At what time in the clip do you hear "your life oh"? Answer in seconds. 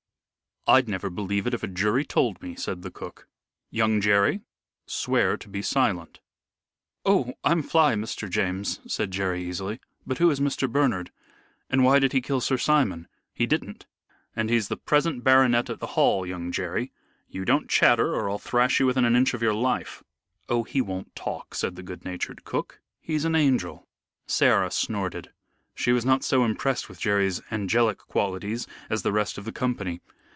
19.41-20.61